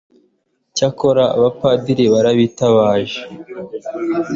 icyakora 0.69 1.23
abapadiri 1.37 2.05
barabitabaje 2.13 3.19